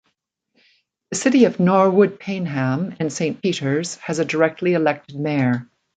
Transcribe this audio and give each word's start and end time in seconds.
The 1.11 1.17
City 1.17 1.45
of 1.45 1.59
Norwood 1.59 2.19
Payneham 2.19 2.95
and 2.99 3.13
Saint 3.13 3.39
Peters 3.39 3.97
has 3.97 4.17
a 4.17 4.25
directly-elected 4.25 5.15
mayor. 5.15 5.69